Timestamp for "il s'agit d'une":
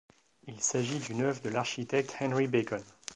0.47-1.21